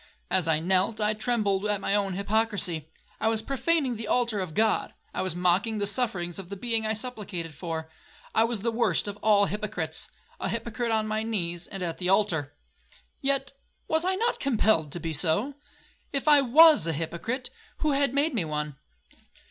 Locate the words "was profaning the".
3.27-4.07